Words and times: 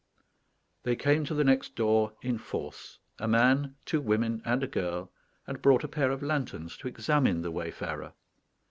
They 0.81 0.95
came 0.95 1.25
to 1.25 1.35
the 1.35 1.43
next 1.43 1.75
door 1.75 2.13
in 2.23 2.39
force, 2.39 2.97
a 3.19 3.27
man, 3.27 3.75
two 3.85 4.01
women, 4.01 4.41
and 4.43 4.63
a 4.63 4.67
girl, 4.67 5.11
and 5.45 5.61
brought 5.61 5.83
a 5.83 5.87
pair 5.87 6.09
of 6.09 6.23
lanterns 6.23 6.75
to 6.77 6.87
examine 6.87 7.43
the 7.43 7.51
wayfarer. 7.51 8.13